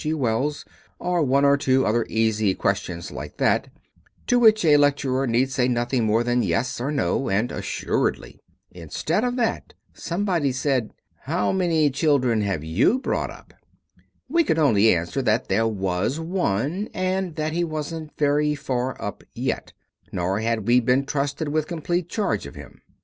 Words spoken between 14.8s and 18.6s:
answer that there was one, and that he wasn't very